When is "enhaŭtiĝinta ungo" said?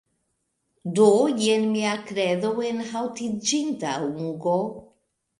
2.69-4.55